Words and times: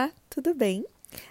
Olá, 0.00 0.12
tudo 0.30 0.54
bem? 0.54 0.82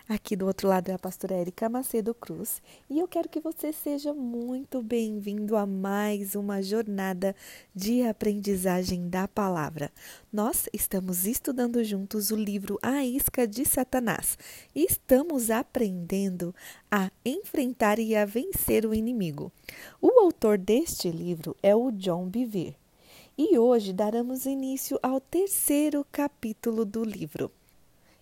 Aqui 0.07 0.35
do 0.35 0.46
outro 0.46 0.68
lado 0.68 0.90
é 0.90 0.94
a 0.94 1.00
pastora 1.00 1.33
Érica 1.33 1.68
Macedo 1.68 2.14
Cruz 2.14 2.61
e 2.88 2.99
eu 2.99 3.07
quero 3.07 3.27
que 3.27 3.40
você 3.40 3.73
seja 3.73 4.13
muito 4.13 4.84
bem-vindo 4.84 5.57
a 5.57 5.65
mais 5.65 6.36
uma 6.36 6.62
jornada 6.62 7.36
de 7.74 8.04
aprendizagem 8.04 9.10
da 9.10 9.28
palavra. 9.28 9.92
Nós 10.32 10.70
estamos 10.71 11.26
estudando 11.26 11.84
juntos 11.84 12.29
o 12.29 12.36
livro 12.36 12.78
A 12.79 13.04
Isca 13.04 13.47
de 13.47 13.66
Satanás 13.66 14.37
e 14.76 14.86
estamos 14.86 15.49
aprendendo 15.49 16.54
a 16.91 17.09
enfrentar 17.25 17.97
e 17.97 18.15
a 18.15 18.23
vencer 18.23 18.86
o 18.86 18.93
inimigo. 18.93 19.51
O 19.99 20.20
autor 20.20 20.59
deste 20.59 21.09
livro 21.09 21.55
é 21.63 21.75
o 21.75 21.89
John 21.89 22.27
Bevere 22.27 22.77
e 23.36 23.57
hoje 23.57 23.93
daremos 23.93 24.45
início 24.45 24.99
ao 25.01 25.20
terceiro 25.20 26.05
capítulo 26.11 26.86
do 26.86 27.04
livro. 27.04 27.51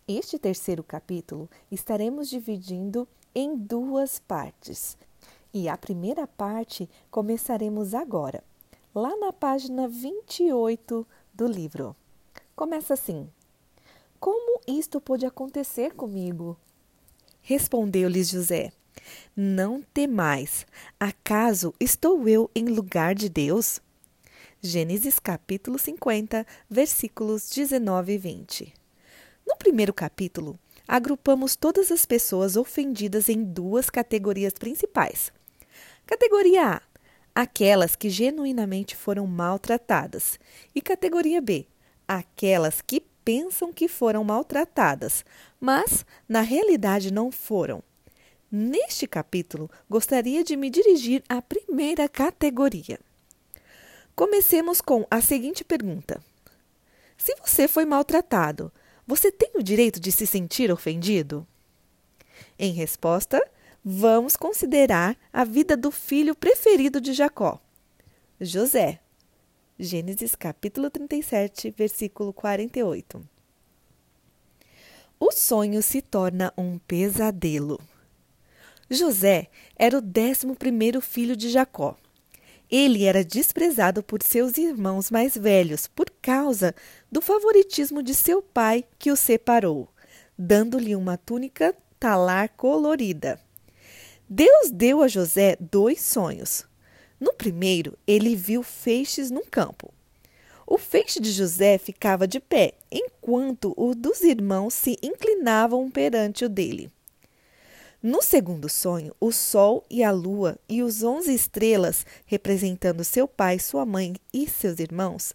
Este 0.10 0.40
terceiro 0.40 0.84
capítulo 0.84 1.50
estaremos 1.70 2.30
dividindo 2.30 3.06
em 3.36 3.58
duas 3.58 4.20
partes. 4.20 4.98
E 5.54 5.68
a 5.68 5.78
primeira 5.78 6.26
parte 6.26 6.90
começaremos 7.12 7.94
agora, 7.94 8.42
lá 8.96 9.18
na 9.18 9.34
página 9.34 9.86
28 9.86 11.06
do 11.34 11.46
livro. 11.46 11.94
Começa 12.56 12.94
assim: 12.94 13.30
Como 14.18 14.62
isto 14.66 15.02
pôde 15.02 15.26
acontecer 15.26 15.94
comigo? 15.94 16.58
Respondeu-lhes 17.42 18.30
José: 18.30 18.72
Não 19.36 19.82
temais, 19.94 20.66
acaso 20.98 21.74
estou 21.82 22.30
eu 22.30 22.50
em 22.56 22.68
lugar 22.68 23.14
de 23.14 23.28
Deus? 23.28 23.82
Gênesis 24.62 25.20
capítulo 25.20 25.78
50, 25.78 26.48
versículos 26.70 27.50
19 27.50 28.14
e 28.14 28.18
20. 28.18 28.77
Primeiro 29.58 29.94
capítulo, 29.94 30.58
agrupamos 30.88 31.56
todas 31.56 31.92
as 31.92 32.06
pessoas 32.06 32.56
ofendidas 32.56 33.28
em 33.28 33.44
duas 33.44 33.90
categorias 33.90 34.54
principais. 34.54 35.32
Categoria 36.06 36.76
A: 36.76 36.82
aquelas 37.36 37.96
que 37.96 38.10
genuinamente 38.10 38.96
foram 38.96 39.28
maltratadas, 39.28 40.40
e 40.74 40.82
categoria 40.82 41.42
B: 41.42 41.68
aquelas 42.08 42.82
que 42.82 43.02
pensam 43.26 43.74
que 43.74 43.88
foram 43.88 44.24
maltratadas, 44.24 45.26
mas 45.60 46.06
na 46.30 46.42
realidade 46.42 47.12
não 47.12 47.32
foram. 47.32 47.84
Neste 48.50 49.06
capítulo, 49.06 49.70
gostaria 49.90 50.44
de 50.44 50.56
me 50.56 50.70
dirigir 50.70 51.22
à 51.28 51.42
primeira 51.42 52.08
categoria. 52.08 52.98
Comecemos 54.16 54.80
com 54.80 55.06
a 55.12 55.20
seguinte 55.20 55.66
pergunta: 55.66 56.24
Se 57.18 57.36
você 57.44 57.68
foi 57.68 57.84
maltratado, 57.84 58.72
você 59.08 59.32
tem 59.32 59.52
o 59.56 59.64
direito 59.64 60.02
de 60.02 60.12
se 60.12 60.28
sentir 60.28 60.70
ofendido? 60.70 61.48
Em 62.60 62.74
resposta, 62.74 63.42
vamos 63.84 64.36
considerar 64.36 65.18
a 65.32 65.46
vida 65.46 65.78
do 65.78 65.90
filho 65.92 66.36
preferido 66.36 67.00
de 67.00 67.14
Jacó, 67.14 67.58
José. 68.42 69.00
Gênesis 69.80 70.36
capítulo 70.36 70.90
37, 70.90 71.74
versículo 71.78 72.34
48. 72.34 73.24
O 75.18 75.32
sonho 75.32 75.82
se 75.82 76.02
torna 76.02 76.52
um 76.58 76.78
pesadelo. 76.78 77.80
José 78.90 79.48
era 79.78 79.98
o 79.98 80.02
décimo 80.02 80.54
primeiro 80.56 81.00
filho 81.00 81.36
de 81.36 81.50
Jacó. 81.50 81.96
Ele 82.70 83.06
era 83.06 83.24
desprezado 83.24 84.04
por 84.04 84.22
seus 84.22 84.58
irmãos 84.58 85.10
mais 85.10 85.38
velhos 85.38 85.88
por 85.88 86.10
causa 86.22 86.76
do 87.10 87.22
favoritismo 87.22 88.04
de 88.04 88.14
seu 88.14 88.42
pai 88.42 88.84
que 89.00 89.12
o 89.12 89.16
separou, 89.16 89.88
dando-lhe 90.38 90.96
uma 90.96 91.18
túnica 91.18 91.74
talar 91.98 92.50
colorida. 92.50 93.40
Deus 94.30 94.70
deu 94.70 95.02
a 95.02 95.08
José 95.08 95.56
dois 95.60 96.02
sonhos. 96.02 96.66
No 97.18 97.34
primeiro, 97.34 97.98
ele 98.06 98.36
viu 98.36 98.62
feixes 98.62 99.32
num 99.32 99.46
campo. 99.46 99.94
O 100.66 100.78
feixe 100.78 101.22
de 101.22 101.32
José 101.32 101.78
ficava 101.78 102.28
de 102.28 102.42
pé, 102.42 102.74
enquanto 102.92 103.74
o 103.78 103.96
dos 103.96 104.22
irmãos 104.22 104.74
se 104.74 104.98
inclinavam 105.02 105.90
perante 105.90 106.44
o 106.44 106.50
dele. 106.50 106.92
No 108.08 108.22
segundo 108.22 108.70
sonho, 108.70 109.14
o 109.20 109.34
Sol 109.34 109.84
e 109.90 110.02
a 110.02 110.12
Lua 110.12 110.58
e 110.70 110.82
os 110.82 111.04
onze 111.04 111.34
estrelas, 111.34 112.06
representando 112.26 113.04
seu 113.04 113.28
pai, 113.28 113.60
sua 113.60 113.86
mãe 113.86 114.16
e 114.34 114.48
seus 114.48 114.80
irmãos, 114.80 115.34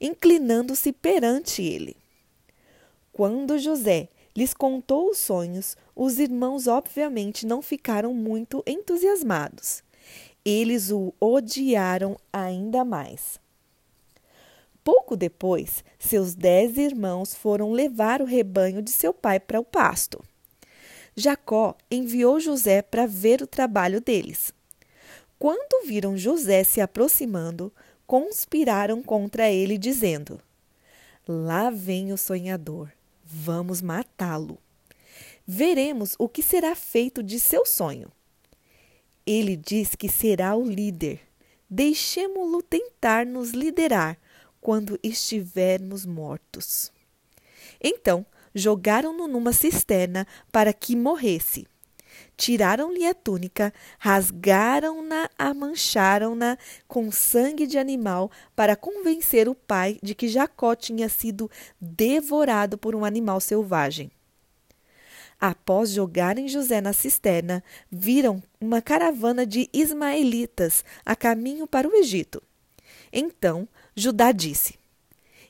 inclinando-se 0.00 0.92
perante 0.92 1.64
ele. 1.64 1.96
Quando 3.12 3.58
José 3.58 4.08
lhes 4.36 4.54
contou 4.54 5.10
os 5.10 5.18
sonhos, 5.18 5.76
os 5.96 6.20
irmãos 6.20 6.68
obviamente 6.68 7.44
não 7.44 7.60
ficaram 7.60 8.14
muito 8.14 8.62
entusiasmados. 8.68 9.82
Eles 10.44 10.92
o 10.92 11.12
odiaram 11.20 12.16
ainda 12.32 12.84
mais. 12.84 13.40
Pouco 14.84 15.16
depois, 15.16 15.82
seus 15.98 16.36
dez 16.36 16.78
irmãos 16.78 17.34
foram 17.34 17.72
levar 17.72 18.22
o 18.22 18.26
rebanho 18.26 18.80
de 18.80 18.92
seu 18.92 19.12
pai 19.12 19.40
para 19.40 19.58
o 19.58 19.64
pasto. 19.64 20.22
Jacó 21.14 21.76
enviou 21.90 22.40
José 22.40 22.80
para 22.80 23.06
ver 23.06 23.42
o 23.42 23.46
trabalho 23.46 24.00
deles. 24.00 24.52
Quando 25.38 25.86
viram 25.86 26.16
José 26.16 26.64
se 26.64 26.80
aproximando, 26.80 27.72
conspiraram 28.06 29.02
contra 29.02 29.50
ele, 29.50 29.76
dizendo: 29.76 30.40
Lá 31.26 31.68
vem 31.70 32.12
o 32.12 32.18
sonhador, 32.18 32.90
vamos 33.24 33.82
matá-lo. 33.82 34.58
Veremos 35.46 36.14
o 36.18 36.28
que 36.28 36.42
será 36.42 36.74
feito 36.74 37.22
de 37.22 37.38
seu 37.38 37.66
sonho. 37.66 38.10
Ele 39.26 39.56
diz 39.56 39.94
que 39.94 40.08
será 40.08 40.56
o 40.56 40.64
líder. 40.64 41.20
Deixemo-lo 41.68 42.62
tentar 42.62 43.26
nos 43.26 43.50
liderar 43.50 44.18
quando 44.60 44.98
estivermos 45.02 46.06
mortos. 46.06 46.92
Então 47.82 48.24
jogaram-no 48.54 49.26
numa 49.28 49.52
cisterna 49.52 50.26
para 50.50 50.72
que 50.72 50.96
morresse. 50.96 51.66
Tiraram-lhe 52.36 53.06
a 53.06 53.14
túnica, 53.14 53.72
rasgaram-na, 53.98 55.30
amancharam-na 55.38 56.58
com 56.88 57.10
sangue 57.12 57.66
de 57.66 57.78
animal 57.78 58.30
para 58.56 58.76
convencer 58.76 59.48
o 59.48 59.54
pai 59.54 59.98
de 60.02 60.14
que 60.14 60.28
Jacó 60.28 60.74
tinha 60.74 61.08
sido 61.08 61.50
devorado 61.80 62.76
por 62.76 62.94
um 62.94 63.04
animal 63.04 63.40
selvagem. 63.40 64.10
Após 65.40 65.90
jogarem 65.90 66.48
José 66.48 66.80
na 66.80 66.92
cisterna, 66.92 67.64
viram 67.90 68.42
uma 68.60 68.80
caravana 68.80 69.44
de 69.44 69.68
ismaelitas 69.72 70.84
a 71.04 71.16
caminho 71.16 71.66
para 71.66 71.88
o 71.88 71.94
Egito. 71.94 72.42
Então 73.12 73.68
Judá 73.94 74.30
disse: 74.30 74.76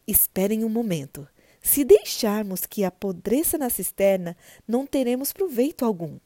Esperem 0.07 0.65
um 0.65 0.69
momento. 0.69 1.29
Se 1.63 1.85
deixarmos 1.85 2.67
que 2.67 2.85
apodreça 2.85 3.57
na 3.57 3.71
cisterna, 3.71 4.37
não 4.67 4.85
teremos 4.85 5.33
proveito 5.33 5.85
algum. 5.85 6.19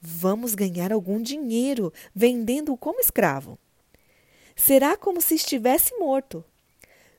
Vamos 0.00 0.54
ganhar 0.54 0.92
algum 0.92 1.20
dinheiro 1.20 1.92
vendendo-o 2.14 2.76
como 2.76 3.00
escravo. 3.00 3.58
Será 4.54 4.96
como 4.96 5.20
se 5.20 5.34
estivesse 5.34 5.96
morto. 5.98 6.44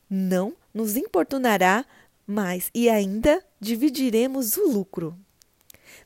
Não 0.09 0.55
nos 0.73 0.95
importunará 0.95 1.85
mais 2.25 2.69
e 2.73 2.89
ainda 2.89 3.43
dividiremos 3.59 4.55
o 4.55 4.71
lucro. 4.71 5.17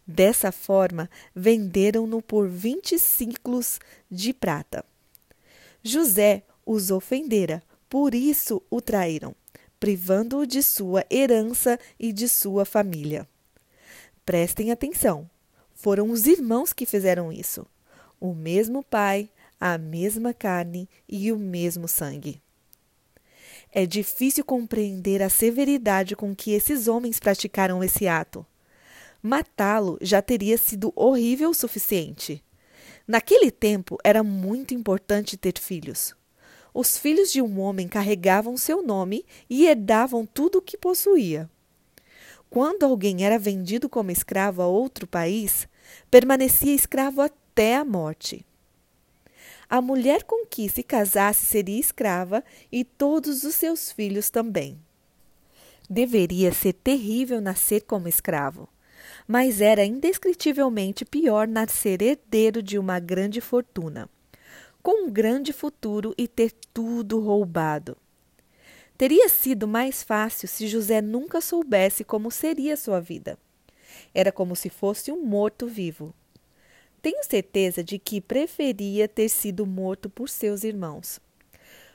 Dessa 0.06 0.52
forma, 0.52 1.10
venderam-no 1.36 2.22
por 2.22 2.48
vinte 2.48 2.98
ciclos 2.98 3.80
de 4.10 4.34
prata. 4.34 4.84
José 5.84 6.44
os 6.66 6.90
ofendera, 6.90 7.62
por 7.88 8.16
isso 8.16 8.62
o 8.70 8.82
traíram 8.82 9.36
privando-o 9.80 10.46
de 10.46 10.64
sua 10.64 11.06
herança 11.10 11.80
e 12.00 12.12
de 12.12 12.28
sua 12.28 12.66
família. 12.66 13.28
Prestem 14.26 14.72
atenção: 14.72 15.30
foram 15.74 16.10
os 16.10 16.26
irmãos 16.26 16.74
que 16.74 16.86
fizeram 16.86 17.32
isso. 17.32 17.66
O 18.20 18.34
mesmo 18.34 18.84
pai, 18.84 19.30
a 19.60 19.78
mesma 19.78 20.34
carne 20.34 20.90
e 21.08 21.32
o 21.32 21.38
mesmo 21.38 21.88
sangue. 21.88 22.42
É 23.72 23.86
difícil 23.86 24.44
compreender 24.44 25.22
a 25.22 25.30
severidade 25.30 26.16
com 26.16 26.36
que 26.36 26.52
esses 26.52 26.88
homens 26.88 27.20
praticaram 27.20 27.84
esse 27.84 28.08
ato. 28.08 28.46
Matá-lo 29.22 29.98
já 30.02 30.22
teria 30.22 30.58
sido 30.58 30.92
horrível 30.96 31.52
o 31.52 31.54
suficiente. 31.54 32.44
Naquele 33.08 33.52
tempo 33.52 33.98
era 34.04 34.24
muito 34.24 34.74
importante 34.74 35.38
ter 35.38 35.60
filhos 35.60 36.16
os 36.80 36.96
filhos 36.96 37.32
de 37.32 37.42
um 37.42 37.60
homem 37.60 37.88
carregavam 37.88 38.56
seu 38.56 38.84
nome 38.84 39.26
e 39.50 39.66
herdavam 39.66 40.28
tudo 40.28 40.60
o 40.60 40.62
que 40.62 40.78
possuía. 40.78 41.50
Quando 42.52 42.84
alguém 42.84 43.26
era 43.26 43.40
vendido 43.40 43.90
como 43.90 44.12
escravo 44.12 44.62
a 44.62 44.68
outro 44.68 45.08
país, 45.08 45.68
permanecia 46.12 46.76
escravo 46.76 47.22
até 47.22 47.78
a 47.78 47.84
morte. 47.84 48.46
A 49.68 49.82
mulher 49.82 50.22
com 50.22 50.46
que 50.46 50.70
se 50.70 50.84
casasse 50.84 51.48
seria 51.48 51.80
escrava 51.80 52.44
e 52.72 52.84
todos 52.84 53.44
os 53.44 53.56
seus 53.56 53.92
filhos 53.92 54.30
também. 54.30 54.80
Deveria 55.90 56.54
ser 56.54 56.74
terrível 56.74 57.42
nascer 57.42 57.82
como 57.82 58.08
escravo. 58.08 58.70
mas 59.28 59.62
era 59.62 59.84
indescritivelmente 59.84 61.04
pior 61.04 61.48
nascer 61.48 62.02
herdeiro 62.02 62.62
de 62.62 62.78
uma 62.78 63.00
grande 63.00 63.42
fortuna, 63.42 64.10
com 64.88 65.08
um 65.08 65.12
grande 65.12 65.52
futuro 65.52 66.16
e 66.18 66.30
ter 66.30 66.54
tudo 66.74 67.20
roubado. 67.20 67.98
Teria 68.98 69.28
sido 69.28 69.68
mais 69.68 70.02
fácil 70.02 70.48
se 70.48 70.66
José 70.66 71.02
nunca 71.02 71.42
soubesse 71.42 72.06
como 72.06 72.32
seria 72.32 72.78
sua 72.78 73.02
vida. 73.02 73.38
Era 74.14 74.32
como 74.32 74.56
se 74.56 74.70
fosse 74.70 75.12
um 75.12 75.26
morto-vivo. 75.26 76.14
Tenho 77.02 77.22
certeza 77.26 77.84
de 77.84 78.00
que 78.00 78.22
preferia 78.22 79.10
ter 79.10 79.28
sido 79.28 79.66
morto 79.66 80.10
por 80.10 80.30
seus 80.30 80.64
irmãos. 80.64 81.20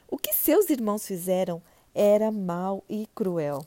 O 0.07 0.19
que 0.19 0.35
seus 0.35 0.69
irmãos 0.69 1.07
fizeram 1.07 1.63
era 1.95 2.31
mau 2.31 2.85
e 2.91 3.09
cruel. 3.15 3.67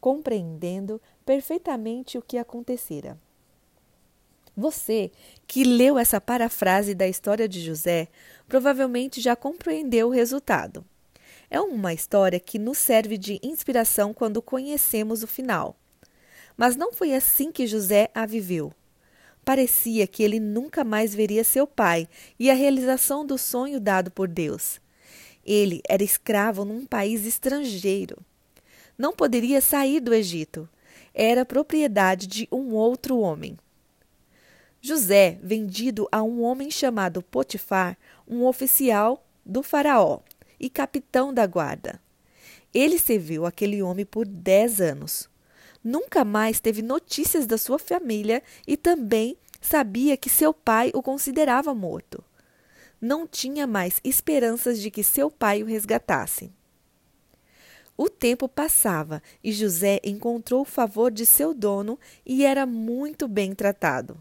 Compreendendo 0.00 1.00
perfeitamente 1.24 2.18
o 2.18 2.22
que 2.22 2.38
acontecera. 2.38 3.16
Você 4.56 5.10
que 5.46 5.64
leu 5.64 5.98
essa 5.98 6.20
parafrase 6.20 6.94
da 6.94 7.08
história 7.08 7.48
de 7.48 7.60
José 7.60 8.08
provavelmente 8.46 9.20
já 9.20 9.34
compreendeu 9.34 10.08
o 10.08 10.12
resultado. 10.12 10.84
É 11.50 11.60
uma 11.60 11.92
história 11.92 12.38
que 12.38 12.58
nos 12.58 12.78
serve 12.78 13.16
de 13.16 13.40
inspiração 13.42 14.12
quando 14.12 14.42
conhecemos 14.42 15.22
o 15.22 15.26
final. 15.26 15.76
Mas 16.56 16.76
não 16.76 16.92
foi 16.92 17.14
assim 17.14 17.50
que 17.50 17.66
José 17.66 18.10
a 18.14 18.26
viveu. 18.26 18.72
Parecia 19.44 20.06
que 20.06 20.22
ele 20.22 20.38
nunca 20.38 20.84
mais 20.84 21.14
veria 21.14 21.42
seu 21.42 21.66
pai 21.66 22.06
e 22.38 22.50
a 22.50 22.54
realização 22.54 23.26
do 23.26 23.36
sonho 23.36 23.80
dado 23.80 24.10
por 24.10 24.28
Deus. 24.28 24.80
Ele 25.44 25.82
era 25.88 26.04
escravo 26.04 26.64
num 26.64 26.86
país 26.86 27.26
estrangeiro. 27.26 28.18
Não 28.96 29.12
poderia 29.12 29.60
sair 29.60 29.98
do 29.98 30.14
Egito. 30.14 30.68
Era 31.12 31.44
propriedade 31.44 32.26
de 32.26 32.48
um 32.52 32.72
outro 32.72 33.18
homem. 33.18 33.56
José, 34.84 35.38
vendido 35.40 36.08
a 36.10 36.24
um 36.24 36.42
homem 36.42 36.68
chamado 36.68 37.22
Potifar, 37.22 37.96
um 38.26 38.44
oficial 38.44 39.24
do 39.46 39.62
Faraó 39.62 40.18
e 40.58 40.68
capitão 40.68 41.32
da 41.32 41.46
guarda. 41.46 42.02
Ele 42.74 42.98
serviu 42.98 43.46
aquele 43.46 43.80
homem 43.80 44.04
por 44.04 44.26
dez 44.26 44.80
anos. 44.80 45.30
Nunca 45.84 46.24
mais 46.24 46.58
teve 46.58 46.82
notícias 46.82 47.46
da 47.46 47.56
sua 47.56 47.78
família 47.78 48.42
e 48.66 48.76
também 48.76 49.36
sabia 49.60 50.16
que 50.16 50.28
seu 50.28 50.52
pai 50.52 50.90
o 50.94 51.00
considerava 51.00 51.72
morto. 51.72 52.24
Não 53.00 53.24
tinha 53.24 53.68
mais 53.68 54.00
esperanças 54.02 54.80
de 54.80 54.90
que 54.90 55.04
seu 55.04 55.30
pai 55.30 55.62
o 55.62 55.66
resgatasse. 55.66 56.50
O 57.96 58.08
tempo 58.08 58.48
passava 58.48 59.22
e 59.44 59.52
José 59.52 60.00
encontrou 60.02 60.62
o 60.62 60.64
favor 60.64 61.12
de 61.12 61.24
seu 61.24 61.54
dono 61.54 61.96
e 62.26 62.44
era 62.44 62.66
muito 62.66 63.28
bem 63.28 63.54
tratado. 63.54 64.18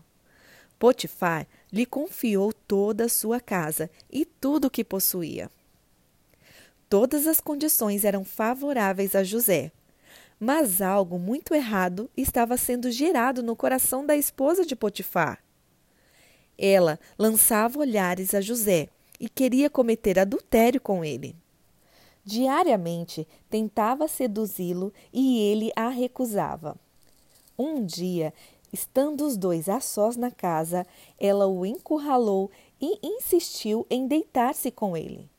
Potifar 0.81 1.47
lhe 1.71 1.85
confiou 1.85 2.51
toda 2.51 3.05
a 3.05 3.07
sua 3.07 3.39
casa 3.39 3.87
e 4.11 4.25
tudo 4.25 4.65
o 4.65 4.69
que 4.71 4.83
possuía. 4.83 5.47
Todas 6.89 7.27
as 7.27 7.39
condições 7.39 8.03
eram 8.03 8.25
favoráveis 8.25 9.13
a 9.13 9.23
José. 9.23 9.71
Mas 10.39 10.81
algo 10.81 11.19
muito 11.19 11.53
errado 11.53 12.09
estava 12.17 12.57
sendo 12.57 12.89
gerado 12.89 13.43
no 13.43 13.55
coração 13.55 14.03
da 14.03 14.17
esposa 14.17 14.65
de 14.65 14.75
Potifar. 14.75 15.43
Ela 16.57 16.99
lançava 17.15 17.77
olhares 17.77 18.33
a 18.33 18.41
José 18.41 18.89
e 19.19 19.29
queria 19.29 19.69
cometer 19.69 20.17
adultério 20.17 20.81
com 20.81 21.05
ele. 21.05 21.35
Diariamente 22.25 23.27
tentava 23.51 24.07
seduzi-lo 24.07 24.91
e 25.13 25.43
ele 25.43 25.71
a 25.75 25.89
recusava. 25.89 26.75
Um 27.55 27.85
dia, 27.85 28.33
estando 28.71 29.25
os 29.25 29.37
dois 29.37 29.67
a 29.67 29.79
sós 29.79 30.15
na 30.15 30.31
casa, 30.31 30.85
ela 31.19 31.47
o 31.47 31.65
encurralou 31.65 32.49
e 32.79 32.97
insistiu 33.03 33.85
em 33.89 34.07
deitar-se 34.07 34.71
com 34.71 34.95
ele. 34.95 35.29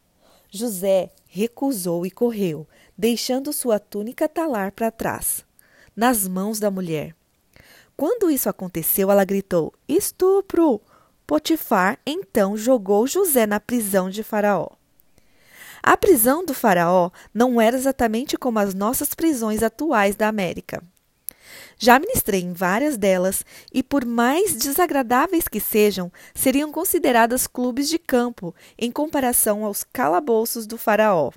José 0.50 1.11
recusou 1.26 2.05
e 2.05 2.11
correu, 2.11 2.67
deixando 2.96 3.52
sua 3.52 3.79
túnica 3.79 4.29
talar 4.29 4.73
para 4.73 4.90
trás, 4.90 5.44
nas 5.96 6.29
mãos 6.29 6.61
da 6.61 6.70
mulher. 6.70 7.17
Quando 7.96 8.31
isso 8.31 8.49
aconteceu, 8.49 9.11
ela 9.11 9.25
gritou: 9.25 9.73
Estupro! 9.88 10.81
Potifar 11.26 11.99
então 12.05 12.56
jogou 12.56 13.06
José 13.06 13.46
na 13.46 13.58
prisão 13.58 14.11
de 14.11 14.23
Faraó. 14.23 14.69
A 15.82 15.96
prisão 15.96 16.44
do 16.44 16.52
Faraó 16.52 17.11
não 17.32 17.61
era 17.61 17.76
exatamente 17.76 18.37
como 18.37 18.58
as 18.58 18.75
nossas 18.75 19.14
prisões 19.14 19.62
atuais 19.62 20.14
da 20.14 20.28
América. 20.28 20.82
Já 21.79 21.99
ministrei 21.99 22.41
em 22.41 22.53
várias 22.53 22.97
delas 22.97 23.44
e, 23.73 23.82
por 23.82 24.05
mais 24.05 24.55
desagradáveis 24.55 25.49
que 25.49 25.61
sejam, 25.61 26.12
seriam 26.35 26.70
consideradas 26.70 27.47
clubes 27.47 27.88
de 27.88 27.99
campo 27.99 28.55
em 28.79 28.91
comparação 28.91 29.64
aos 29.64 29.85
calabouços 29.85 30.67
do 30.67 30.79
Faraó. 30.79 31.31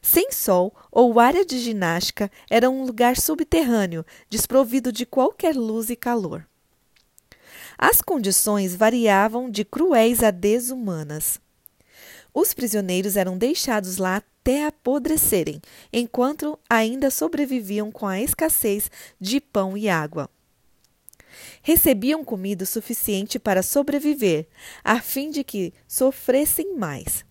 Sem 0.00 0.32
sol 0.32 0.74
ou 0.90 1.20
área 1.20 1.44
de 1.44 1.58
ginástica, 1.60 2.30
era 2.50 2.68
um 2.68 2.84
lugar 2.84 3.16
subterrâneo, 3.16 4.04
desprovido 4.28 4.90
de 4.90 5.06
qualquer 5.06 5.54
luz 5.54 5.90
e 5.90 5.96
calor. 5.96 6.44
As 7.78 8.02
condições 8.02 8.74
variavam 8.74 9.50
de 9.50 9.64
cruéis 9.64 10.22
a 10.22 10.30
desumanas. 10.30 11.40
Os 12.34 12.52
prisioneiros 12.52 13.16
eram 13.16 13.36
deixados 13.38 13.98
lá 13.98 14.22
até 14.42 14.66
apodrecerem, 14.66 15.62
enquanto 15.92 16.58
ainda 16.68 17.10
sobreviviam 17.10 17.92
com 17.92 18.08
a 18.08 18.20
escassez 18.20 18.90
de 19.20 19.40
pão 19.40 19.76
e 19.76 19.88
água. 19.88 20.28
Recebiam 21.62 22.24
comida 22.24 22.66
suficiente 22.66 23.38
para 23.38 23.62
sobreviver, 23.62 24.48
a 24.82 25.00
fim 25.00 25.30
de 25.30 25.44
que 25.44 25.72
sofressem 25.86 26.76
mais. 26.76 27.24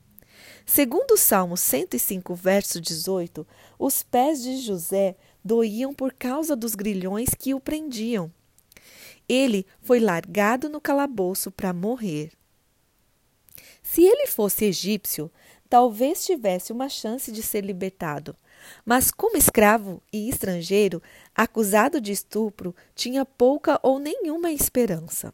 Segundo 0.66 1.12
o 1.12 1.18
Salmo 1.18 1.58
105, 1.58 2.34
verso 2.34 2.80
18, 2.80 3.46
os 3.78 4.04
pés 4.04 4.42
de 4.42 4.62
José 4.62 5.18
doíam 5.44 5.94
por 5.94 6.14
causa 6.14 6.56
dos 6.56 6.75
grilhões 6.75 7.31
que 7.38 7.54
o 7.54 7.60
prendiam. 7.60 8.31
Ele 9.28 9.66
foi 9.81 10.00
largado 10.00 10.69
no 10.69 10.80
calabouço 10.80 11.52
para 11.52 11.74
morrer. 11.74 12.31
Se 13.84 14.04
ele 14.04 14.28
fosse 14.28 14.66
egípcio, 14.66 15.30
talvez 15.71 16.25
tivesse 16.25 16.73
uma 16.73 16.89
chance 16.89 17.31
de 17.31 17.41
ser 17.41 17.63
libertado. 17.63 18.35
Mas, 18.85 19.09
como 19.09 19.38
escravo 19.38 20.03
e 20.12 20.27
estrangeiro, 20.27 21.01
acusado 21.33 22.01
de 22.01 22.12
estupro, 22.12 22.75
tinha 22.94 23.23
pouca 23.23 23.79
ou 23.81 23.97
nenhuma 23.97 24.51
esperança. 24.51 25.33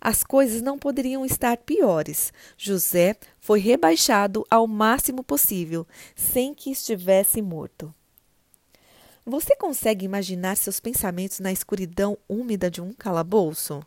As 0.00 0.24
coisas 0.24 0.60
não 0.60 0.76
poderiam 0.76 1.24
estar 1.24 1.56
piores. 1.58 2.32
José 2.56 3.14
foi 3.38 3.60
rebaixado 3.60 4.44
ao 4.50 4.66
máximo 4.66 5.22
possível, 5.22 5.86
sem 6.16 6.52
que 6.52 6.72
estivesse 6.72 7.40
morto. 7.40 7.94
Você 9.24 9.54
consegue 9.54 10.04
imaginar 10.04 10.56
seus 10.56 10.80
pensamentos 10.80 11.38
na 11.38 11.52
escuridão 11.52 12.18
úmida 12.28 12.68
de 12.68 12.82
um 12.82 12.92
calabouço? 12.92 13.86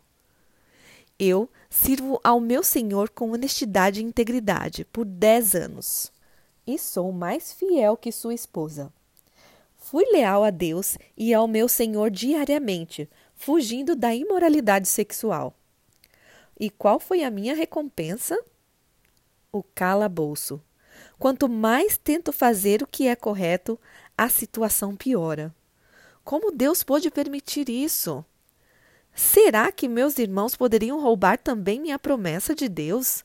Eu 1.24 1.48
sirvo 1.70 2.20
ao 2.24 2.40
meu 2.40 2.64
Senhor 2.64 3.08
com 3.08 3.30
honestidade 3.30 4.00
e 4.00 4.04
integridade 4.04 4.84
por 4.86 5.04
dez 5.04 5.54
anos 5.54 6.10
e 6.66 6.76
sou 6.76 7.12
mais 7.12 7.52
fiel 7.52 7.96
que 7.96 8.10
sua 8.10 8.34
esposa. 8.34 8.92
Fui 9.78 10.04
leal 10.06 10.42
a 10.42 10.50
Deus 10.50 10.98
e 11.16 11.32
ao 11.32 11.46
meu 11.46 11.68
Senhor 11.68 12.10
diariamente, 12.10 13.08
fugindo 13.36 13.94
da 13.94 14.12
imoralidade 14.12 14.88
sexual. 14.88 15.54
E 16.58 16.68
qual 16.68 16.98
foi 16.98 17.22
a 17.22 17.30
minha 17.30 17.54
recompensa? 17.54 18.36
O 19.52 19.62
calabouço. 19.62 20.60
Quanto 21.20 21.48
mais 21.48 21.96
tento 21.96 22.32
fazer 22.32 22.82
o 22.82 22.86
que 22.88 23.06
é 23.06 23.14
correto, 23.14 23.78
a 24.18 24.28
situação 24.28 24.96
piora. 24.96 25.54
Como 26.24 26.50
Deus 26.50 26.82
pôde 26.82 27.12
permitir 27.12 27.68
isso? 27.68 28.24
Será 29.14 29.70
que 29.70 29.88
meus 29.88 30.18
irmãos 30.18 30.56
poderiam 30.56 31.00
roubar 31.00 31.38
também 31.38 31.80
minha 31.80 31.98
promessa 31.98 32.54
de 32.54 32.68
Deus? 32.68 33.24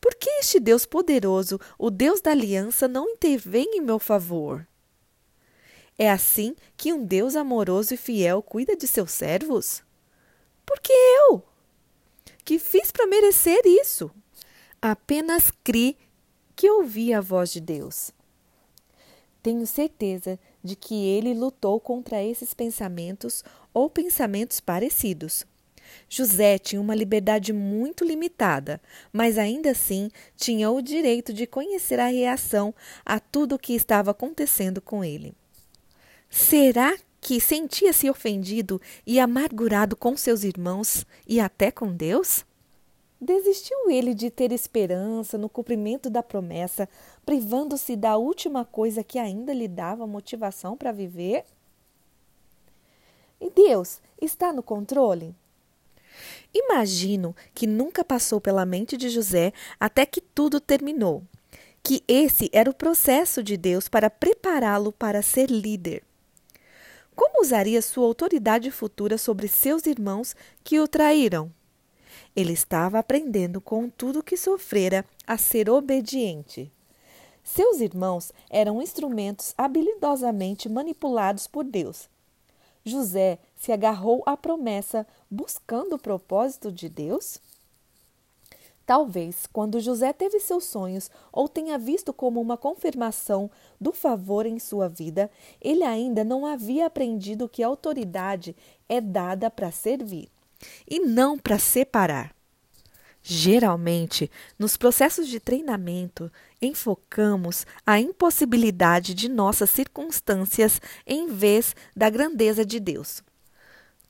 Por 0.00 0.14
que 0.14 0.28
este 0.30 0.60
Deus 0.60 0.84
poderoso, 0.84 1.58
o 1.78 1.90
Deus 1.90 2.20
da 2.20 2.30
aliança, 2.30 2.86
não 2.86 3.08
intervém 3.08 3.76
em 3.76 3.80
meu 3.80 3.98
favor? 3.98 4.66
É 5.98 6.10
assim 6.10 6.54
que 6.76 6.92
um 6.92 7.04
Deus 7.04 7.36
amoroso 7.36 7.94
e 7.94 7.96
fiel 7.96 8.42
cuida 8.42 8.76
de 8.76 8.86
seus 8.86 9.12
servos? 9.12 9.82
Por 10.64 10.78
que 10.80 10.92
eu? 10.92 11.42
Que 12.44 12.58
fiz 12.58 12.92
para 12.92 13.06
merecer 13.06 13.60
isso? 13.64 14.10
Apenas 14.80 15.50
crie 15.64 15.96
que 16.54 16.70
ouvi 16.70 17.14
a 17.14 17.20
voz 17.20 17.50
de 17.50 17.60
Deus. 17.60 18.10
Tenho 19.42 19.66
certeza 19.66 20.38
de 20.62 20.74
que 20.74 21.06
ele 21.06 21.32
lutou 21.32 21.78
contra 21.80 22.22
esses 22.22 22.52
pensamentos 22.52 23.44
ou 23.76 23.90
pensamentos 23.90 24.58
parecidos. 24.58 25.44
José 26.08 26.58
tinha 26.58 26.80
uma 26.80 26.94
liberdade 26.94 27.52
muito 27.52 28.06
limitada, 28.06 28.80
mas 29.12 29.36
ainda 29.36 29.72
assim 29.72 30.10
tinha 30.34 30.70
o 30.70 30.80
direito 30.80 31.30
de 31.30 31.46
conhecer 31.46 32.00
a 32.00 32.06
reação 32.06 32.74
a 33.04 33.20
tudo 33.20 33.54
o 33.54 33.58
que 33.58 33.74
estava 33.74 34.12
acontecendo 34.12 34.80
com 34.80 35.04
ele. 35.04 35.34
Será 36.30 36.96
que 37.20 37.38
sentia-se 37.38 38.08
ofendido 38.08 38.80
e 39.06 39.20
amargurado 39.20 39.94
com 39.94 40.16
seus 40.16 40.42
irmãos 40.42 41.04
e 41.26 41.38
até 41.38 41.70
com 41.70 41.92
Deus? 41.92 42.46
Desistiu 43.20 43.90
ele 43.90 44.14
de 44.14 44.30
ter 44.30 44.52
esperança 44.52 45.36
no 45.36 45.50
cumprimento 45.50 46.08
da 46.08 46.22
promessa, 46.22 46.88
privando-se 47.26 47.94
da 47.94 48.16
última 48.16 48.64
coisa 48.64 49.04
que 49.04 49.18
ainda 49.18 49.52
lhe 49.52 49.68
dava 49.68 50.06
motivação 50.06 50.78
para 50.78 50.92
viver? 50.92 51.44
E 53.40 53.50
Deus 53.50 54.00
está 54.20 54.52
no 54.52 54.62
controle? 54.62 55.34
Imagino 56.52 57.36
que 57.54 57.66
nunca 57.66 58.04
passou 58.04 58.40
pela 58.40 58.64
mente 58.64 58.96
de 58.96 59.08
José 59.10 59.52
até 59.78 60.06
que 60.06 60.20
tudo 60.20 60.58
terminou, 60.58 61.22
que 61.82 62.02
esse 62.08 62.48
era 62.52 62.70
o 62.70 62.74
processo 62.74 63.42
de 63.42 63.56
Deus 63.56 63.88
para 63.88 64.08
prepará-lo 64.08 64.90
para 64.90 65.20
ser 65.20 65.50
líder. 65.50 66.02
Como 67.14 67.42
usaria 67.42 67.80
sua 67.82 68.06
autoridade 68.06 68.70
futura 68.70 69.18
sobre 69.18 69.48
seus 69.48 69.86
irmãos 69.86 70.34
que 70.64 70.80
o 70.80 70.88
traíram? 70.88 71.52
Ele 72.34 72.52
estava 72.52 72.98
aprendendo 72.98 73.60
com 73.60 73.88
tudo 73.88 74.22
que 74.22 74.36
sofrera 74.36 75.04
a 75.26 75.38
ser 75.38 75.70
obediente. 75.70 76.72
Seus 77.42 77.80
irmãos 77.80 78.32
eram 78.50 78.82
instrumentos 78.82 79.54
habilidosamente 79.56 80.68
manipulados 80.68 81.46
por 81.46 81.64
Deus. 81.64 82.08
José 82.86 83.40
se 83.56 83.72
agarrou 83.72 84.22
à 84.24 84.36
promessa 84.36 85.04
buscando 85.28 85.96
o 85.96 85.98
propósito 85.98 86.70
de 86.70 86.88
Deus? 86.88 87.40
Talvez, 88.86 89.48
quando 89.52 89.80
José 89.80 90.12
teve 90.12 90.38
seus 90.38 90.64
sonhos 90.64 91.10
ou 91.32 91.48
tenha 91.48 91.76
visto 91.76 92.12
como 92.12 92.40
uma 92.40 92.56
confirmação 92.56 93.50
do 93.80 93.92
favor 93.92 94.46
em 94.46 94.60
sua 94.60 94.88
vida, 94.88 95.28
ele 95.60 95.82
ainda 95.82 96.22
não 96.22 96.46
havia 96.46 96.86
aprendido 96.86 97.48
que 97.48 97.64
autoridade 97.64 98.54
é 98.88 99.00
dada 99.00 99.50
para 99.50 99.72
servir 99.72 100.28
e 100.88 101.00
não 101.00 101.36
para 101.36 101.58
separar. 101.58 102.32
Geralmente, 103.20 104.30
nos 104.56 104.76
processos 104.76 105.26
de 105.26 105.40
treinamento, 105.40 106.30
enfocamos 106.60 107.66
a 107.86 108.00
impossibilidade 108.00 109.14
de 109.14 109.28
nossas 109.28 109.70
circunstâncias 109.70 110.80
em 111.06 111.28
vez 111.28 111.74
da 111.94 112.08
grandeza 112.08 112.64
de 112.64 112.80
Deus. 112.80 113.22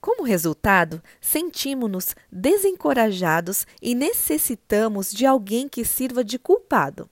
Como 0.01 0.23
resultado, 0.23 1.03
sentimos-nos 1.21 2.15
desencorajados 2.31 3.67
e 3.83 3.95
necessitamos 3.95 5.11
de 5.11 5.27
alguém 5.27 5.69
que 5.69 5.85
sirva 5.85 6.23
de 6.23 6.39
culpado. 6.39 7.11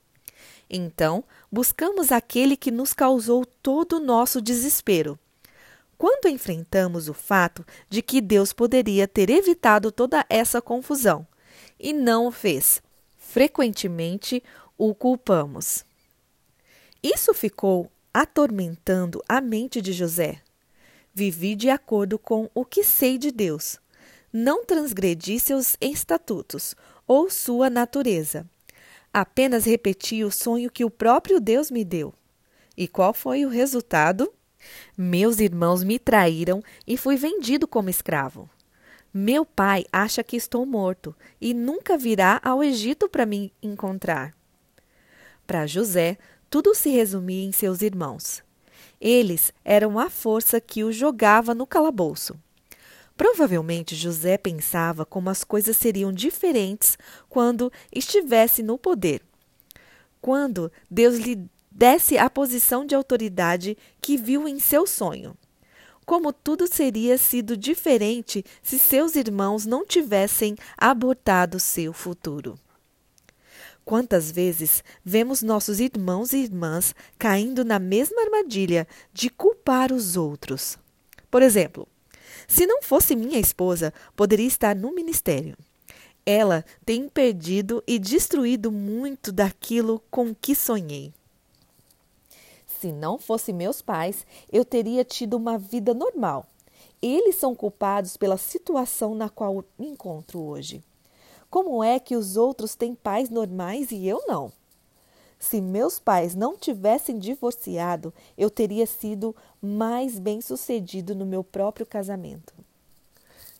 Então, 0.71 1.25
buscamos 1.51 2.13
aquele 2.13 2.57
que 2.57 2.71
nos 2.71 2.93
causou 2.93 3.45
todo 3.45 3.97
o 3.97 4.01
nosso 4.01 4.41
desespero. 4.41 5.19
Quando 5.99 6.29
enfrentamos 6.29 7.09
o 7.09 7.15
fato 7.15 7.65
de 7.89 8.03
que 8.03 8.21
Deus 8.21 8.53
poderia 8.53 9.09
ter 9.09 9.31
evitado 9.31 9.91
toda 9.91 10.25
essa 10.29 10.61
confusão 10.61 11.27
e 11.79 11.93
não 11.93 12.27
o 12.27 12.31
fez, 12.31 12.83
frequentemente 13.17 14.43
o 14.77 14.95
culpamos. 14.95 15.85
Isso 17.03 17.33
ficou 17.33 17.91
atormentando 18.13 19.23
a 19.29 19.41
mente 19.41 19.81
de 19.81 19.93
José. 19.93 20.41
Vivi 21.13 21.55
de 21.55 21.71
acordo 21.71 22.19
com 22.19 22.51
o 22.55 22.65
que 22.65 22.83
sei 22.83 23.19
de 23.19 23.31
Deus. 23.31 23.79
Não 24.33 24.65
transgredi 24.65 25.39
seus 25.39 25.77
estatutos 25.81 26.75
ou 27.07 27.31
sua 27.31 27.71
natureza. 27.71 28.49
Apenas 29.13 29.65
repeti 29.65 30.25
o 30.25 30.31
sonho 30.31 30.71
que 30.71 30.85
o 30.85 30.91
próprio 30.91 31.41
Deus 31.41 31.71
me 31.71 31.85
deu. 31.85 32.13
E 32.77 32.89
qual 32.89 33.15
foi 33.15 33.45
o 33.45 33.49
resultado? 33.49 34.33
Meus 34.97 35.39
irmãos 35.39 35.85
me 35.85 35.99
traíram 35.99 36.63
e 36.87 36.97
fui 36.97 37.17
vendido 37.17 37.69
como 37.69 37.91
escravo. 37.91 38.51
Meu 39.13 39.45
pai 39.47 39.85
acha 39.93 40.25
que 40.25 40.37
estou 40.37 40.67
morto 40.67 41.15
e 41.41 41.55
nunca 41.55 41.97
virá 41.97 42.41
ao 42.43 42.65
Egito 42.65 43.09
para 43.09 43.25
me 43.25 43.53
encontrar. 43.63 44.35
Para 45.47 45.67
José, 45.67 46.17
tudo 46.49 46.75
se 46.75 46.91
resumia 46.91 47.45
em 47.45 47.53
seus 47.53 47.83
irmãos. 47.83 48.43
Eles 49.01 49.53
eram 49.65 49.99
a 49.99 50.09
força 50.09 50.61
que 50.61 50.85
o 50.85 50.93
jogava 50.93 51.55
no 51.55 51.67
calabouço. 51.67 52.35
Provavelmente 53.17 53.95
José 53.95 54.37
pensava 54.37 55.05
como 55.05 55.31
as 55.31 55.45
coisas 55.45 55.77
seriam 55.77 56.13
diferentes 56.13 56.99
quando 57.29 57.73
estivesse 57.93 58.63
no 58.63 58.79
poder. 58.79 59.23
Quando 60.21 60.73
Deus 60.91 61.17
lhe 61.17 61.49
desse 61.71 62.17
a 62.17 62.31
posição 62.31 62.87
de 62.87 62.95
autoridade 62.95 63.77
que 64.01 64.17
viu 64.17 64.49
em 64.49 64.59
seu 64.59 64.87
sonho. 64.87 65.37
Como 66.07 66.33
tudo 66.33 66.67
seria 66.67 67.19
sido 67.19 67.57
diferente 67.57 68.45
se 68.63 68.79
seus 68.79 69.17
irmãos 69.17 69.67
não 69.67 69.85
tivessem 69.85 70.57
abortado 70.77 71.59
seu 71.59 71.93
futuro. 71.93 72.59
Quantas 73.85 74.31
vezes 74.31 74.83
vemos 75.05 75.43
nossos 75.43 75.79
irmãos 75.79 76.33
e 76.33 76.39
irmãs 76.39 76.95
caindo 77.19 77.65
na 77.65 77.79
mesma 77.79 78.23
armadilha 78.23 78.89
de 79.13 79.29
culpar 79.29 79.93
os 79.93 80.17
outros? 80.17 80.79
Por 81.31 81.43
exemplo, 81.43 81.87
se 82.49 82.67
não 82.67 82.83
fosse 82.83 83.15
minha 83.15 83.39
esposa, 83.39 83.93
poderia 84.17 84.47
estar 84.47 84.75
no 84.75 84.95
ministério. 84.95 85.55
Ela 86.25 86.65
tem 86.87 87.07
perdido 87.11 87.85
e 87.87 87.99
destruído 87.99 88.73
muito 88.73 89.31
daquilo 89.31 90.03
com 90.11 90.35
que 90.35 90.55
sonhei. 90.55 91.13
Se 92.81 92.91
não 92.91 93.19
fosse 93.19 93.53
meus 93.53 93.83
pais, 93.83 94.27
eu 94.51 94.65
teria 94.65 95.05
tido 95.05 95.35
uma 95.35 95.59
vida 95.59 95.93
normal. 95.93 96.47
Eles 97.03 97.37
são 97.37 97.55
culpados 97.55 98.17
pela 98.17 98.39
situação 98.39 99.15
na 99.15 99.29
qual 99.29 99.63
me 99.79 99.89
encontro 99.89 100.41
hoje. 100.41 100.83
Como 101.55 101.85
é 101.85 102.01
que 102.01 102.17
os 102.17 102.37
outros 102.37 102.75
têm 102.75 102.97
pais 102.97 103.31
normais 103.31 103.93
e 103.93 104.09
eu 104.09 104.21
não? 104.27 104.53
Se 105.39 105.61
meus 105.61 106.01
pais 106.01 106.35
não 106.35 106.59
tivessem 106.59 107.17
divorciado, 107.17 108.13
eu 108.37 108.51
teria 108.51 108.85
sido 108.87 109.37
mais 109.63 110.19
bem-sucedido 110.19 111.15
no 111.15 111.25
meu 111.25 111.45
próprio 111.45 111.87
casamento. 111.87 112.53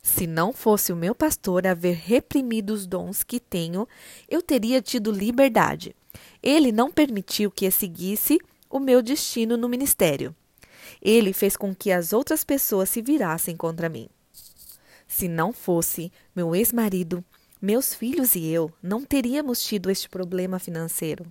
Se 0.03 0.27
não 0.27 0.53
fosse 0.53 0.93
o 0.93 0.97
meu 0.97 1.15
pastor 1.15 1.69
haver 1.69 1.95
reprimido 1.95 2.71
os 2.71 2.85
dons 2.85 3.23
que 3.23 3.39
tenho, 3.39 3.87
eu 4.29 4.43
teria 4.43 4.83
tido 4.83 5.13
liberdade. 5.13 5.95
Ele 6.43 6.73
não 6.73 6.91
permitiu 6.91 7.49
que 7.49 7.65
eu 7.65 7.71
seguisse 7.71 8.41
o 8.69 8.81
meu 8.81 9.01
destino 9.03 9.57
no 9.57 9.69
ministério. 9.69 10.35
Ele 11.01 11.33
fez 11.33 11.57
com 11.57 11.73
que 11.73 11.93
as 11.93 12.13
outras 12.13 12.43
pessoas 12.43 12.91
se 12.91 13.01
virassem 13.01 13.57
contra 13.57 13.89
mim. 13.89 14.09
Se 15.07 15.29
não 15.29 15.53
fosse 15.53 16.11
meu 16.35 16.57
ex-marido, 16.57 17.25
meus 17.65 17.95
filhos 17.95 18.35
e 18.35 18.47
eu 18.47 18.71
não 18.83 19.03
teríamos 19.07 19.63
tido 19.63 19.91
este 19.91 20.07
problema 20.07 20.59
financeiro. 20.59 21.25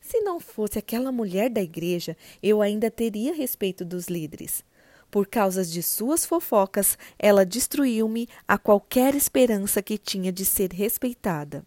Se 0.00 0.20
não 0.20 0.38
fosse 0.38 0.78
aquela 0.78 1.10
mulher 1.10 1.50
da 1.50 1.60
igreja, 1.60 2.16
eu 2.40 2.62
ainda 2.62 2.92
teria 2.92 3.34
respeito 3.34 3.84
dos 3.84 4.06
líderes. 4.06 4.64
Por 5.10 5.26
causa 5.26 5.64
de 5.64 5.82
suas 5.82 6.24
fofocas, 6.24 6.96
ela 7.18 7.44
destruiu-me 7.44 8.28
a 8.46 8.56
qualquer 8.56 9.16
esperança 9.16 9.82
que 9.82 9.98
tinha 9.98 10.30
de 10.30 10.44
ser 10.44 10.72
respeitada. 10.72 11.66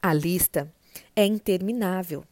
A 0.00 0.14
lista 0.14 0.72
é 1.16 1.26
interminável. 1.26 2.22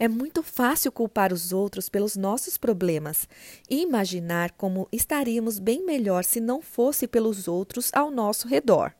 É 0.00 0.08
muito 0.08 0.42
fácil 0.42 0.90
culpar 0.90 1.32
os 1.32 1.52
outros 1.52 1.88
pelos 1.88 2.16
nossos 2.16 2.58
problemas 2.58 3.28
e 3.70 3.82
imaginar 3.82 4.50
como 4.50 4.88
estaríamos 4.90 5.60
bem 5.60 5.86
melhor 5.86 6.24
se 6.24 6.40
não 6.40 6.60
fosse 6.60 7.06
pelos 7.06 7.46
outros 7.46 7.92
ao 7.94 8.10
nosso 8.10 8.48
redor. 8.48 8.92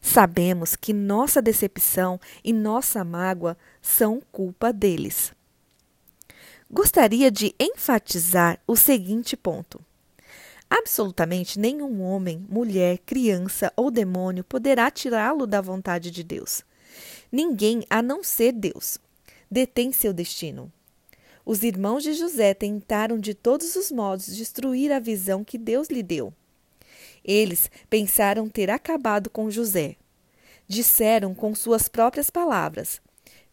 Sabemos 0.00 0.76
que 0.76 0.92
nossa 0.92 1.40
decepção 1.40 2.20
e 2.42 2.52
nossa 2.52 3.04
mágoa 3.04 3.56
são 3.80 4.22
culpa 4.32 4.72
deles. 4.72 5.32
Gostaria 6.70 7.30
de 7.30 7.54
enfatizar 7.58 8.58
o 8.66 8.76
seguinte 8.76 9.36
ponto. 9.36 9.80
Absolutamente 10.68 11.58
nenhum 11.58 12.00
homem, 12.00 12.46
mulher, 12.48 12.98
criança 12.98 13.72
ou 13.76 13.90
demônio 13.90 14.44
poderá 14.44 14.90
tirá-lo 14.90 15.46
da 15.46 15.60
vontade 15.60 16.10
de 16.10 16.22
Deus. 16.22 16.62
Ninguém 17.32 17.84
a 17.90 18.00
não 18.00 18.22
ser 18.22 18.52
Deus 18.52 18.98
detém 19.50 19.90
seu 19.92 20.12
destino. 20.12 20.72
Os 21.44 21.62
irmãos 21.64 22.04
de 22.04 22.12
José 22.12 22.54
tentaram 22.54 23.18
de 23.18 23.34
todos 23.34 23.74
os 23.74 23.90
modos 23.90 24.26
destruir 24.26 24.92
a 24.92 25.00
visão 25.00 25.42
que 25.42 25.58
Deus 25.58 25.88
lhe 25.88 26.02
deu. 26.02 26.32
Eles 27.30 27.70
pensaram 27.88 28.48
ter 28.48 28.70
acabado 28.70 29.30
com 29.30 29.48
José. 29.48 29.94
Disseram 30.66 31.32
com 31.32 31.54
suas 31.54 31.86
próprias 31.86 32.28
palavras: 32.28 33.00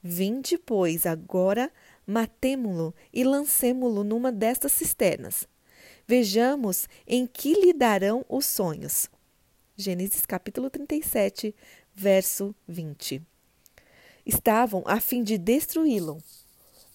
Vinde, 0.01 0.57
pois, 0.57 1.05
agora 1.05 1.71
matemo-lo 2.03 2.91
e 3.13 3.23
lancemo-lo 3.23 4.03
numa 4.03 4.31
destas 4.31 4.71
cisternas. 4.71 5.47
Vejamos 6.07 6.89
em 7.05 7.27
que 7.27 7.53
lhe 7.53 7.71
darão 7.71 8.25
os 8.27 8.47
sonhos. 8.47 9.11
Gênesis 9.75 10.25
capítulo 10.25 10.71
37, 10.71 11.53
verso 11.93 12.55
20. 12.67 13.21
Estavam 14.25 14.81
a 14.87 14.99
fim 14.99 15.21
de 15.21 15.37
destruí-lo. 15.37 16.17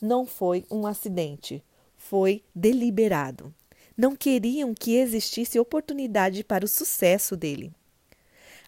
Não 0.01 0.27
foi 0.27 0.67
um 0.69 0.85
acidente, 0.85 1.63
foi 1.97 2.43
deliberado. 2.53 3.55
Não 3.97 4.17
queriam 4.17 4.75
que 4.75 4.97
existisse 4.97 5.59
oportunidade 5.59 6.43
para 6.45 6.65
o 6.65 6.69
sucesso 6.69 7.37
dele. 7.37 7.73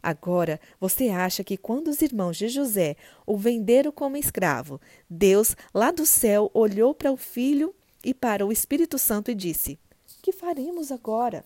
Agora, 0.02 0.60
você 0.78 1.08
acha 1.08 1.42
que 1.42 1.56
quando 1.56 1.88
os 1.88 2.02
irmãos 2.02 2.36
de 2.36 2.48
José 2.48 2.94
o 3.26 3.38
venderam 3.38 3.90
como 3.90 4.18
escravo, 4.18 4.78
Deus, 5.08 5.56
lá 5.72 5.90
do 5.90 6.04
céu, 6.04 6.50
olhou 6.52 6.94
para 6.94 7.10
o 7.10 7.16
filho 7.16 7.74
e 8.04 8.12
para 8.12 8.44
o 8.44 8.52
Espírito 8.52 8.98
Santo 8.98 9.30
e 9.30 9.34
disse: 9.34 9.78
Que 10.20 10.30
faremos 10.30 10.92
agora? 10.92 11.42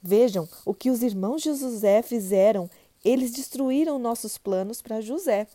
Vejam 0.00 0.48
o 0.64 0.72
que 0.72 0.90
os 0.90 1.02
irmãos 1.02 1.42
de 1.42 1.52
José 1.54 2.02
fizeram. 2.02 2.70
Eles 3.04 3.32
destruíram 3.32 3.98
nossos 3.98 4.38
planos 4.38 4.80
para 4.80 5.00
José. 5.00 5.48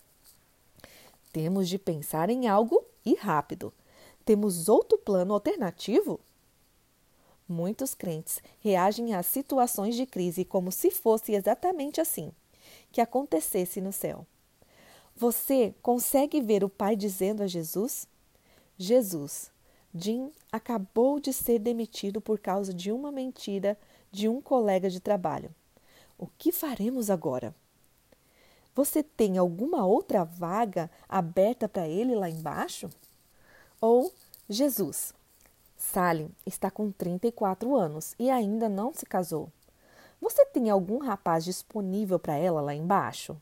Temos 1.31 1.69
de 1.69 1.77
pensar 1.77 2.29
em 2.29 2.47
algo 2.47 2.83
e 3.05 3.15
rápido. 3.15 3.73
Temos 4.25 4.67
outro 4.67 4.97
plano 4.97 5.33
alternativo? 5.33 6.19
Muitos 7.47 7.93
crentes 7.93 8.41
reagem 8.59 9.13
às 9.13 9.25
situações 9.25 9.95
de 9.95 10.05
crise 10.05 10.43
como 10.43 10.71
se 10.71 10.91
fosse 10.91 11.33
exatamente 11.33 12.01
assim 12.01 12.31
que 12.91 13.01
acontecesse 13.01 13.79
no 13.79 13.93
céu. 13.93 14.25
Você 15.15 15.73
consegue 15.81 16.41
ver 16.41 16.63
o 16.63 16.69
pai 16.69 16.95
dizendo 16.95 17.41
a 17.41 17.47
Jesus: 17.47 18.07
Jesus, 18.77 19.51
Jim 19.93 20.31
acabou 20.51 21.19
de 21.19 21.33
ser 21.33 21.59
demitido 21.59 22.21
por 22.21 22.39
causa 22.39 22.73
de 22.73 22.91
uma 22.91 23.11
mentira 23.11 23.77
de 24.11 24.27
um 24.27 24.41
colega 24.41 24.89
de 24.89 24.99
trabalho. 24.99 25.53
O 26.17 26.27
que 26.27 26.51
faremos 26.51 27.09
agora? 27.09 27.55
Você 28.75 29.01
tem 29.01 29.37
alguma 29.37 29.85
outra 29.85 30.23
vaga 30.23 30.89
aberta 31.09 31.67
para 31.67 31.87
ele 31.87 32.13
lá 32.13 32.29
embaixo? 32.29 32.89
Ou 33.81 34.13
Jesus, 34.47 35.13
Salim 35.77 36.31
está 36.43 36.71
com 36.71 36.91
34 36.91 37.75
anos 37.75 38.15
e 38.17 38.31
ainda 38.31 38.67
não 38.67 38.91
se 38.93 39.05
casou. 39.05 39.51
Você 40.19 40.43
tem 40.47 40.69
algum 40.71 40.97
rapaz 40.97 41.45
disponível 41.45 42.17
para 42.17 42.35
ela 42.35 42.59
lá 42.59 42.73
embaixo? 42.73 43.39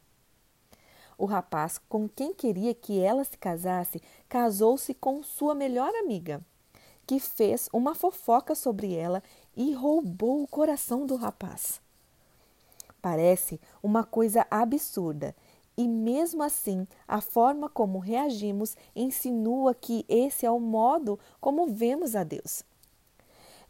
O 1.17 1.25
rapaz 1.25 1.79
com 1.87 2.09
quem 2.09 2.33
queria 2.33 2.73
que 2.73 2.99
ela 2.99 3.23
se 3.23 3.37
casasse 3.37 4.01
casou-se 4.27 4.93
com 4.93 5.23
sua 5.23 5.55
melhor 5.55 5.89
amiga, 5.95 6.41
que 7.07 7.21
fez 7.21 7.69
uma 7.71 7.95
fofoca 7.95 8.53
sobre 8.53 8.93
ela 8.93 9.23
e 9.55 9.73
roubou 9.73 10.43
o 10.43 10.47
coração 10.47 11.05
do 11.05 11.15
rapaz. 11.15 11.79
Parece 13.01 13.61
uma 13.81 14.03
coisa 14.03 14.45
absurda 14.51 15.33
e 15.77 15.87
mesmo 15.87 16.41
assim, 16.41 16.87
a 17.07 17.19
forma 17.19 17.67
como 17.67 17.99
reagimos 17.99 18.75
insinua 18.95 19.75
que 19.75 20.05
esse 20.07 20.45
é 20.45 20.51
o 20.51 20.59
modo 20.59 21.19
como 21.41 21.67
vemos 21.67 22.15
a 22.15 22.23
Deus. 22.23 22.63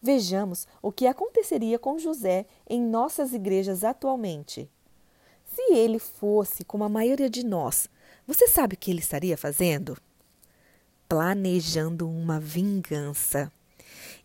Vejamos 0.02 0.68
o 0.82 0.92
que 0.92 1.08
aconteceria 1.08 1.80
com 1.80 1.98
José 1.98 2.46
em 2.70 2.80
nossas 2.80 3.34
igrejas 3.34 3.84
atualmente. 3.84 4.70
Se 5.56 5.74
ele 5.74 5.98
fosse 5.98 6.64
como 6.64 6.84
a 6.84 6.90
maioria 6.90 7.30
de 7.30 7.44
nós, 7.44 7.90
você 8.28 8.48
sabe 8.48 8.76
o 8.76 8.78
que 8.78 8.92
ele 8.92 9.00
estaria 9.00 9.38
fazendo? 9.38 9.98
Planejando 11.10 12.08
uma 12.08 12.40
vingança. 12.40 13.52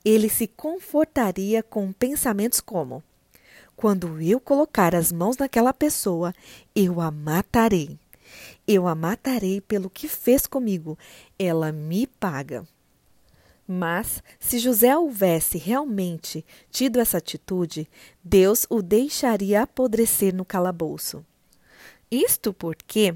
Ele 0.05 0.29
se 0.29 0.47
confortaria 0.47 1.63
com 1.63 1.93
pensamentos 1.93 2.61
como: 2.61 3.03
quando 3.81 4.21
eu 4.21 4.39
colocar 4.39 4.95
as 4.95 5.11
mãos 5.11 5.39
naquela 5.39 5.73
pessoa, 5.73 6.35
eu 6.77 7.01
a 7.01 7.11
matarei. 7.11 7.99
Eu 8.69 8.87
a 8.87 8.95
matarei 8.95 9.59
pelo 9.63 9.89
que 9.89 10.07
fez 10.07 10.47
comigo. 10.47 10.99
Ela 11.39 11.73
me 11.73 12.07
paga. 12.07 12.69
Mas, 13.67 14.23
se 14.39 14.59
José 14.59 14.95
houvesse 14.95 15.57
realmente 15.57 16.45
tido 16.71 17.01
essa 17.01 17.17
atitude, 17.17 17.89
Deus 18.23 18.67
o 18.69 18.83
deixaria 18.83 19.63
apodrecer 19.63 20.35
no 20.35 20.45
calabouço. 20.45 21.25
Isto 22.11 22.53
porque, 22.53 23.15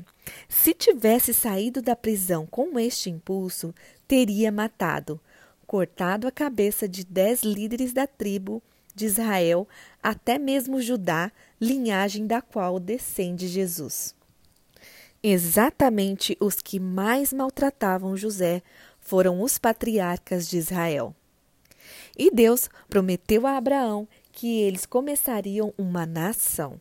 se 0.49 0.73
tivesse 0.73 1.35
saído 1.35 1.83
da 1.83 1.95
prisão 1.95 2.47
com 2.47 2.79
este 2.79 3.11
impulso, 3.11 3.75
teria 4.09 4.51
matado, 4.51 5.21
cortado 5.67 6.27
a 6.27 6.33
cabeça 6.33 6.89
de 6.89 7.05
dez 7.05 7.43
líderes 7.43 7.93
da 7.93 8.07
tribo 8.07 8.63
de 8.95 9.07
Israel, 9.07 9.69
até 10.03 10.39
mesmo 10.39 10.81
Judá, 10.81 11.33
linhagem 11.61 12.27
da 12.27 12.41
qual 12.41 12.79
descende 12.79 13.49
Jesus. 13.49 14.15
Exatamente 15.23 16.37
os 16.39 16.57
que 16.57 16.79
mais 16.79 17.33
maltratavam 17.33 18.17
José 18.17 18.63
foram 19.01 19.43
os 19.43 19.59
patriarcas 19.59 20.49
de 20.49 20.59
Israel. 20.59 21.15
E 22.17 22.31
Deus 22.31 22.69
prometeu 22.89 23.47
a 23.47 23.57
Abraão 23.57 24.07
que 24.31 24.61
eles 24.61 24.85
começariam 24.85 25.73
uma 25.79 26.05
nação. 26.05 26.81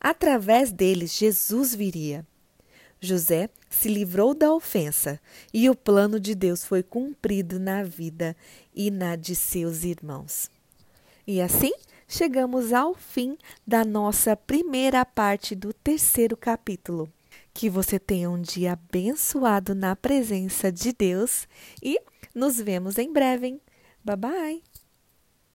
Através 0.00 0.70
deles, 0.70 1.16
Jesus 1.16 1.74
viria. 1.74 2.26
José 3.00 3.50
se 3.68 3.88
livrou 3.88 4.34
da 4.34 4.52
ofensa 4.52 5.20
e 5.52 5.68
o 5.68 5.74
plano 5.74 6.18
de 6.18 6.34
Deus 6.34 6.64
foi 6.64 6.82
cumprido 6.82 7.58
na 7.58 7.82
vida 7.82 8.36
e 8.74 8.90
na 8.90 9.16
de 9.16 9.34
seus 9.34 9.84
irmãos. 9.84 10.50
E 11.26 11.40
assim 11.40 11.72
chegamos 12.06 12.72
ao 12.72 12.94
fim 12.94 13.36
da 13.66 13.84
nossa 13.84 14.36
primeira 14.36 15.04
parte 15.04 15.54
do 15.54 15.72
terceiro 15.72 16.36
capítulo. 16.36 17.10
Que 17.52 17.70
você 17.70 17.98
tenha 17.98 18.30
um 18.30 18.40
dia 18.40 18.72
abençoado 18.72 19.74
na 19.74 19.94
presença 19.94 20.70
de 20.70 20.92
Deus 20.92 21.46
e 21.82 22.00
nos 22.34 22.56
vemos 22.60 22.98
em 22.98 23.12
breve. 23.12 23.60
Bye 24.04 24.16
bye! 24.16 24.73